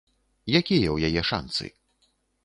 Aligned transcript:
Якія 0.59 0.85
ў 0.95 0.97
яе 1.11 1.21
шанцы? 1.31 1.69